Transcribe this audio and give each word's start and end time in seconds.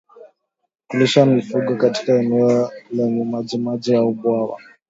Kulisha 0.87 1.25
mifugo 1.25 1.75
katika 1.75 2.13
eneo 2.21 2.71
lenye 2.91 3.23
majimaji 3.25 3.95
au 3.95 4.11
bwawa 4.13 4.59